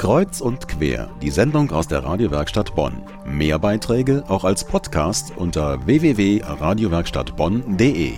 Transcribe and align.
Kreuz 0.00 0.40
und 0.40 0.66
quer, 0.66 1.14
die 1.20 1.28
Sendung 1.28 1.70
aus 1.72 1.86
der 1.86 2.02
Radiowerkstatt 2.02 2.74
Bonn. 2.74 3.02
Mehr 3.26 3.58
Beiträge 3.58 4.24
auch 4.28 4.44
als 4.44 4.64
Podcast 4.64 5.34
unter 5.36 5.84
www.radiowerkstattbonn.de. 5.84 8.14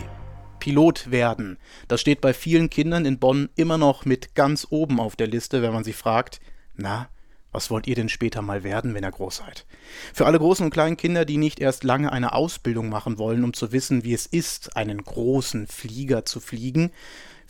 Pilot 0.60 1.10
werden. 1.10 1.58
Das 1.88 2.00
steht 2.00 2.20
bei 2.20 2.34
vielen 2.34 2.70
Kindern 2.70 3.04
in 3.04 3.18
Bonn 3.18 3.48
immer 3.56 3.78
noch 3.78 4.04
mit 4.04 4.36
ganz 4.36 4.68
oben 4.70 5.00
auf 5.00 5.16
der 5.16 5.26
Liste, 5.26 5.60
wenn 5.60 5.72
man 5.72 5.82
sie 5.82 5.92
fragt, 5.92 6.40
na, 6.76 7.08
was 7.50 7.68
wollt 7.68 7.88
ihr 7.88 7.96
denn 7.96 8.08
später 8.08 8.42
mal 8.42 8.62
werden, 8.62 8.94
wenn 8.94 9.02
ihr 9.02 9.10
groß 9.10 9.38
seid? 9.38 9.66
Für 10.14 10.26
alle 10.26 10.38
großen 10.38 10.64
und 10.64 10.72
kleinen 10.72 10.96
Kinder, 10.96 11.24
die 11.24 11.36
nicht 11.36 11.58
erst 11.58 11.82
lange 11.82 12.12
eine 12.12 12.32
Ausbildung 12.32 12.90
machen 12.90 13.18
wollen, 13.18 13.42
um 13.42 13.54
zu 13.54 13.72
wissen, 13.72 14.04
wie 14.04 14.14
es 14.14 14.26
ist, 14.26 14.76
einen 14.76 15.02
großen 15.02 15.66
Flieger 15.66 16.24
zu 16.24 16.38
fliegen, 16.38 16.92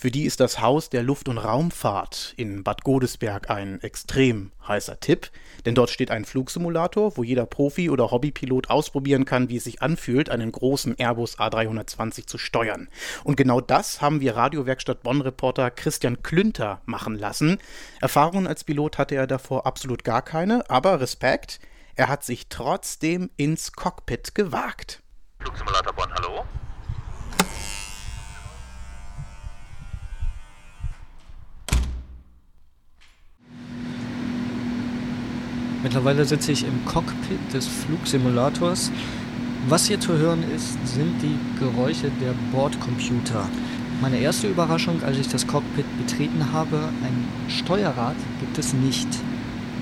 für 0.02 0.10
die 0.10 0.24
ist 0.24 0.40
das 0.40 0.60
Haus 0.60 0.90
der 0.90 1.04
Luft- 1.04 1.28
und 1.28 1.38
Raumfahrt 1.38 2.34
in 2.36 2.64
Bad 2.64 2.82
Godesberg 2.82 3.50
ein 3.50 3.80
extrem 3.82 4.50
heißer 4.66 4.98
Tipp, 4.98 5.30
denn 5.64 5.76
dort 5.76 5.90
steht 5.90 6.10
ein 6.10 6.24
Flugsimulator, 6.24 7.16
wo 7.16 7.22
jeder 7.22 7.46
Profi 7.46 7.88
oder 7.88 8.10
Hobbypilot 8.10 8.68
ausprobieren 8.68 9.26
kann, 9.26 9.48
wie 9.48 9.58
es 9.58 9.62
sich 9.62 9.80
anfühlt, 9.80 10.28
einen 10.28 10.50
großen 10.50 10.98
Airbus 10.98 11.38
A320 11.38 12.26
zu 12.26 12.36
steuern. 12.36 12.88
Und 13.22 13.36
genau 13.36 13.60
das 13.60 14.02
haben 14.02 14.20
wir 14.20 14.34
Radiowerkstatt 14.34 15.04
Bonn-Reporter 15.04 15.70
Christian 15.70 16.20
Klünter 16.24 16.82
machen 16.84 17.16
lassen. 17.16 17.58
Erfahrungen 18.00 18.48
als 18.48 18.64
Pilot 18.64 18.98
hatte 18.98 19.14
er 19.14 19.28
davor 19.28 19.66
absolut 19.66 20.02
gar 20.02 20.22
keine, 20.22 20.68
aber 20.68 21.00
Respekt, 21.00 21.60
er 21.94 22.08
hat 22.08 22.24
sich 22.24 22.48
trotzdem 22.48 23.30
ins 23.36 23.70
Cockpit 23.70 24.34
gewagt. 24.34 25.00
Flugsimulator 25.38 25.92
Bonn, 25.92 26.12
hallo? 26.12 26.44
Mittlerweile 35.92 36.24
sitze 36.24 36.52
ich 36.52 36.64
im 36.66 36.86
Cockpit 36.86 37.52
des 37.52 37.66
Flugsimulators. 37.66 38.90
Was 39.68 39.88
hier 39.88 40.00
zu 40.00 40.16
hören 40.16 40.42
ist, 40.56 40.78
sind 40.86 41.20
die 41.20 41.36
Geräusche 41.60 42.10
der 42.18 42.32
Bordcomputer. 42.50 43.46
Meine 44.00 44.16
erste 44.16 44.48
Überraschung, 44.48 45.02
als 45.02 45.18
ich 45.18 45.28
das 45.28 45.46
Cockpit 45.46 45.84
betreten 45.98 46.50
habe, 46.50 46.78
ein 46.78 47.50
Steuerrad 47.50 48.16
gibt 48.40 48.56
es 48.56 48.72
nicht. 48.72 49.06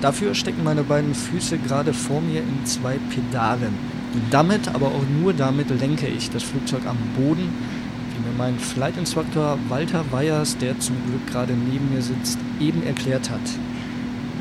Dafür 0.01 0.35
stecken 0.35 0.65
meine 0.65 0.83
beiden 0.83 1.15
Füße 1.15 1.57
gerade 1.59 1.93
vor 1.93 2.19
mir 2.19 2.41
in 2.41 2.65
zwei 2.65 2.97
Pedalen. 3.09 3.73
Damit, 4.31 4.67
aber 4.67 4.87
auch 4.87 5.05
nur 5.21 5.31
damit, 5.31 5.69
lenke 5.69 6.07
ich 6.07 6.29
das 6.29 6.43
Flugzeug 6.43 6.81
am 6.87 6.97
Boden, 7.15 7.47
wie 8.09 8.27
mir 8.27 8.35
mein 8.37 8.59
Flight 8.59 8.97
Instructor 8.97 9.57
Walter 9.69 10.03
Weyers, 10.11 10.57
der 10.57 10.77
zum 10.77 10.97
Glück 11.07 11.25
gerade 11.27 11.53
neben 11.53 11.93
mir 11.93 12.01
sitzt, 12.01 12.37
eben 12.59 12.83
erklärt 12.83 13.29
hat. 13.29 13.39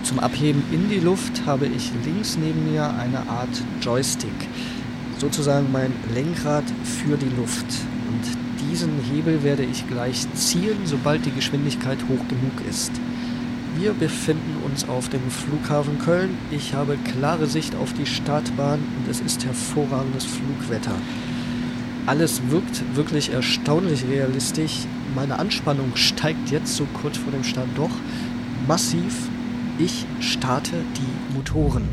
Zum 0.02 0.18
Abheben 0.18 0.62
in 0.72 0.88
die 0.88 0.98
Luft 0.98 1.46
habe 1.46 1.66
ich 1.66 1.92
links 2.04 2.36
neben 2.36 2.72
mir 2.72 2.92
eine 2.94 3.28
Art 3.28 3.62
Joystick, 3.80 4.48
sozusagen 5.18 5.70
mein 5.70 5.92
Lenkrad 6.14 6.64
für 6.82 7.16
die 7.16 7.34
Luft. 7.36 7.66
Und 8.08 8.68
diesen 8.68 8.90
Hebel 9.12 9.42
werde 9.42 9.62
ich 9.62 9.86
gleich 9.86 10.26
ziehen, 10.34 10.78
sobald 10.84 11.26
die 11.26 11.32
Geschwindigkeit 11.32 11.98
hoch 12.08 12.28
genug 12.28 12.68
ist. 12.68 12.92
Wir 13.76 13.92
befinden 13.92 14.56
uns 14.64 14.88
auf 14.88 15.08
dem 15.10 15.30
Flughafen 15.30 15.98
Köln. 15.98 16.36
Ich 16.50 16.74
habe 16.74 16.96
klare 16.96 17.46
Sicht 17.46 17.74
auf 17.76 17.92
die 17.92 18.06
Startbahn 18.06 18.80
und 18.80 19.08
es 19.08 19.20
ist 19.20 19.44
hervorragendes 19.44 20.24
Flugwetter. 20.24 20.94
Alles 22.06 22.42
wirkt 22.48 22.82
wirklich 22.96 23.32
erstaunlich 23.32 24.04
realistisch. 24.10 24.86
Meine 25.14 25.38
Anspannung 25.38 25.92
steigt 25.94 26.50
jetzt 26.50 26.74
so 26.74 26.86
kurz 27.00 27.16
vor 27.16 27.32
dem 27.32 27.44
Start 27.44 27.68
doch 27.76 27.90
massiv 28.66 29.28
ich 29.82 30.04
starte 30.20 30.72
die 30.96 31.34
Motoren. 31.34 31.84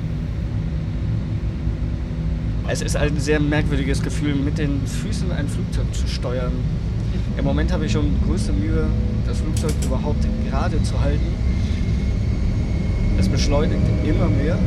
Es 2.67 2.81
ist 2.81 2.97
ein 2.97 3.17
sehr 3.17 3.39
merkwürdiges 3.39 4.03
Gefühl, 4.03 4.35
mit 4.35 4.57
den 4.57 4.85
Füßen 4.85 5.31
ein 5.31 5.47
Flugzeug 5.47 5.85
zu 5.93 6.05
steuern. 6.07 6.51
Im 7.37 7.45
Moment 7.45 7.71
habe 7.71 7.85
ich 7.85 7.93
schon 7.93 8.13
größte 8.25 8.51
Mühe, 8.51 8.87
das 9.25 9.39
Flugzeug 9.39 9.71
überhaupt 9.85 10.27
gerade 10.49 10.81
zu 10.83 10.99
halten. 10.99 11.33
Es 13.17 13.29
beschleunigt 13.29 13.81
immer 14.03 14.27
mehr. 14.27 14.57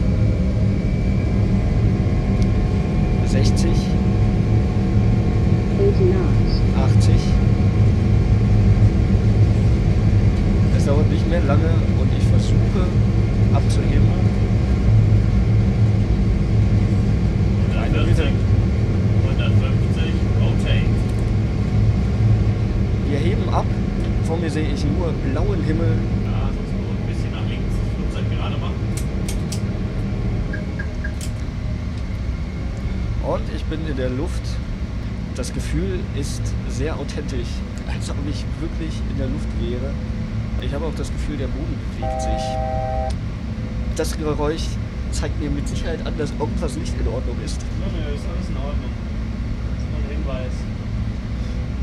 60. 3.27 3.71
80. 6.77 7.15
Es 10.77 10.87
dauert 10.87 11.11
nicht 11.11 11.29
mehr 11.29 11.43
lange 11.43 11.69
und 12.01 12.11
ich 12.17 12.25
versuche 12.25 12.80
heben 23.21 23.49
ab. 23.51 23.67
Vor 24.25 24.37
mir 24.39 24.51
sehe 24.51 24.69
ich 24.73 24.85
nur 24.85 25.13
blauen 25.31 25.63
Himmel. 25.65 25.93
Ja, 26.25 26.49
sonst 26.55 26.73
nur 26.73 26.91
ein 26.91 27.07
bisschen 27.07 27.33
nach 27.33 27.47
links 27.49 27.75
das 27.77 27.89
Flugzeug 27.95 28.31
gerade 28.31 28.57
machen. 28.57 28.81
Und 33.23 33.55
ich 33.55 33.65
bin 33.65 33.87
in 33.87 33.97
der 33.97 34.11
Luft. 34.11 34.43
Das 35.37 35.53
Gefühl 35.55 36.01
ist 36.19 36.43
sehr 36.69 36.97
authentisch, 36.97 37.49
als 37.87 38.11
ob 38.11 38.17
ich 38.29 38.45
wirklich 38.61 38.93
in 39.11 39.17
der 39.17 39.29
Luft 39.29 39.49
wäre. 39.61 39.93
Ich 40.61 40.75
habe 40.75 40.85
auch 40.85 40.95
das 40.97 41.11
Gefühl, 41.11 41.37
der 41.37 41.47
Boden 41.47 41.79
bewegt 41.97 42.21
sich. 42.21 42.43
Das 43.97 44.19
Geräusch 44.19 44.67
zeigt 45.13 45.41
mir 45.41 45.51
mit 45.51 45.69
Sicherheit 45.69 46.05
an, 46.07 46.15
dass 46.19 46.33
irgendwas 46.39 46.77
nicht 46.77 46.93
in 46.99 47.07
Ordnung 47.09 47.37
ist. 47.45 47.61
Nö, 47.79 47.87
nö, 47.89 48.15
ist 48.15 48.25
alles 48.29 48.49
in 48.49 48.57
Ordnung. 48.57 48.93
Das 49.71 49.79
ist 49.81 49.89
nur 49.91 50.01
ein 50.01 50.09
Hinweis, 50.11 50.53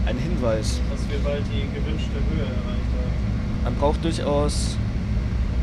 Ein 0.08 0.18
Hinweis. 0.20 0.80
dass 0.90 1.10
wir 1.10 1.20
bald 1.20 1.44
die 1.52 1.68
gewünschte 1.78 2.16
Höhe 2.32 2.46
erreicht 2.46 2.92
haben. 2.96 3.64
Man 3.66 3.76
braucht 3.76 4.02
durchaus 4.06 4.78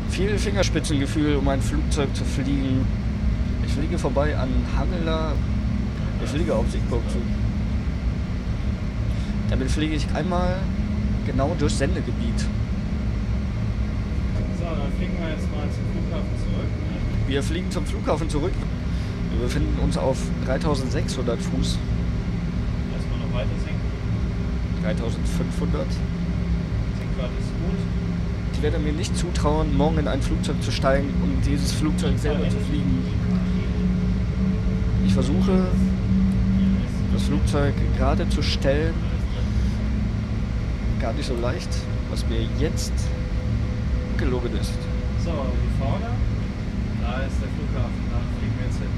viel 0.09 0.37
Fingerspitzengefühl, 0.37 1.37
um 1.37 1.47
ein 1.47 1.59
Flugzeug 1.59 2.15
zu 2.15 2.23
fliegen. 2.23 2.85
Ich 3.65 3.73
fliege 3.73 3.97
vorbei 3.97 4.37
an 4.37 4.49
Hangela. 4.77 5.31
Ich 6.23 6.29
fliege 6.29 6.53
auf 6.53 6.69
Siegburg 6.69 7.01
zu. 7.09 7.17
Damit 9.49 9.71
fliege 9.71 9.95
ich 9.95 10.05
einmal 10.13 10.57
genau 11.25 11.55
durchs 11.57 11.79
Sendegebiet. 11.79 12.39
So, 12.39 12.45
dann 14.63 14.91
fliegen 14.95 15.17
wir 15.19 15.29
jetzt 15.29 15.49
mal 15.51 15.67
zum 15.71 15.85
Flughafen 15.91 16.37
zurück. 16.37 16.69
Wir 17.27 17.41
fliegen 17.41 17.71
zum 17.71 17.85
Flughafen 17.87 18.29
zurück. 18.29 18.53
Wir 19.31 19.41
befinden 19.41 19.79
uns 19.79 19.97
auf 19.97 20.17
3600 20.45 21.41
Fuß, 21.41 21.79
Erstmal 22.93 23.19
noch 23.19 23.33
weiter 23.33 23.49
sinken. 23.65 23.84
3500. 24.85 25.87
Sinkgrad 26.99 27.31
ist 27.39 27.49
gut. 27.57 27.79
Ich 28.53 28.61
werde 28.61 28.77
mir 28.77 28.93
nicht 28.93 29.17
zutrauen, 29.17 29.75
morgen 29.75 29.97
in 29.97 30.07
ein 30.07 30.21
Flugzeug 30.21 30.61
zu 30.61 30.71
steigen 30.71 31.11
und 31.23 31.43
dieses 31.45 31.71
Flugzeug 31.71 32.17
selber 32.19 32.47
zu 32.49 32.57
fliegen. 32.57 33.03
Ich 35.07 35.13
versuche, 35.13 35.65
das 37.13 37.23
Flugzeug 37.23 37.73
gerade 37.97 38.29
zu 38.29 38.43
stellen. 38.43 38.93
Gar 41.01 41.13
nicht 41.13 41.27
so 41.27 41.35
leicht, 41.35 41.69
was 42.11 42.25
mir 42.27 42.41
jetzt 42.59 42.93
gelungen 44.17 44.55
ist. 44.61 44.73
So, 45.23 45.31
wie 45.31 45.81
vorne? 45.81 46.09
Da 47.01 47.21
ist 47.25 47.41
der 47.41 47.49
Flughafen, 47.49 48.01
da 48.11 48.19
fliegen 48.37 48.53
wir 48.57 48.65
jetzt 48.67 48.77
hin. 48.77 48.89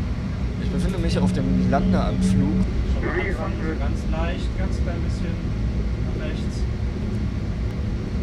Ich 0.64 0.69
befinde 0.69 0.98
mich 1.00 1.18
auf 1.18 1.31
dem 1.31 1.72
Landeanflug. 1.72 2.59
Schon 2.94 3.06
mal 3.06 3.19
anfangen, 3.25 3.56
so 3.64 3.80
ganz 3.80 4.00
leicht, 4.12 4.58
ganz 4.58 4.75
klein 4.84 5.02
bisschen 5.02 5.67
rechts. 6.28 6.62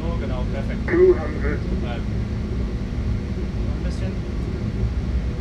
So, 0.00 0.06
genau, 0.20 0.44
perfekt. 0.53 0.84
200, 0.84 1.81
Bleiben. 1.81 2.06
Noch 3.65 3.76
ein 3.76 3.84
bisschen. 3.84 4.12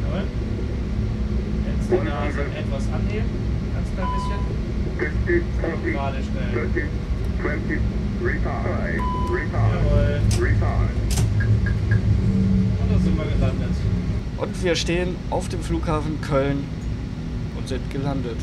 Jawohl. 0.04 0.26
Jetzt 1.68 1.88
die 1.92 2.02
Nase 2.08 2.42
etwas 2.56 2.84
anheben, 2.94 3.32
ganz 3.76 3.88
klein 3.94 4.10
bisschen. 4.16 4.42
50, 4.98 5.44
40, 5.60 5.94
Gerade 5.94 6.20
stellen. 6.24 6.54
30, 6.54 6.84
20, 7.42 7.80
retard, 8.24 8.66
retard, 9.32 9.74
Jawohl. 9.74 10.22
Und 12.80 12.88
da 12.92 12.98
sind 13.04 13.16
wir 13.18 13.26
gelandet. 13.26 13.76
Und 14.38 14.64
wir 14.64 14.76
stehen 14.76 15.16
auf 15.30 15.50
dem 15.50 15.62
Flughafen 15.62 16.22
Köln 16.22 16.64
und 17.58 17.68
sind 17.68 17.90
gelandet. 17.92 18.38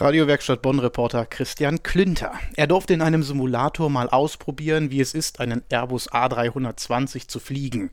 Radiowerkstatt 0.00 0.62
Bonn-Reporter 0.62 1.26
Christian 1.26 1.82
Klünter. 1.82 2.32
Er 2.56 2.66
durfte 2.66 2.94
in 2.94 3.02
einem 3.02 3.22
Simulator 3.22 3.90
mal 3.90 4.08
ausprobieren, 4.08 4.90
wie 4.90 5.02
es 5.02 5.12
ist, 5.12 5.40
einen 5.40 5.62
Airbus 5.68 6.10
A320 6.10 7.28
zu 7.28 7.38
fliegen. 7.38 7.90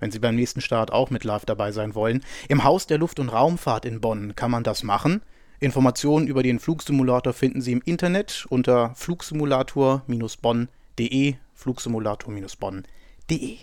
Wenn 0.00 0.10
Sie 0.10 0.18
beim 0.18 0.34
nächsten 0.34 0.60
Start 0.60 0.92
auch 0.92 1.10
mit 1.10 1.22
live 1.22 1.44
dabei 1.44 1.70
sein 1.70 1.94
wollen. 1.94 2.24
Im 2.48 2.64
Haus 2.64 2.88
der 2.88 2.98
Luft- 2.98 3.20
und 3.20 3.28
Raumfahrt 3.28 3.84
in 3.84 4.00
Bonn 4.00 4.34
kann 4.34 4.50
man 4.50 4.64
das 4.64 4.82
machen. 4.82 5.22
Informationen 5.60 6.26
über 6.26 6.42
den 6.42 6.58
Flugsimulator 6.58 7.32
finden 7.32 7.60
Sie 7.60 7.70
im 7.70 7.82
Internet 7.84 8.46
unter 8.48 8.92
flugsimulator-bonn.de, 8.96 11.34
flugsimulator-bonn.de. 11.54 13.58